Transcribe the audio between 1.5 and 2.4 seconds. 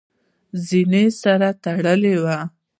تړلې وي.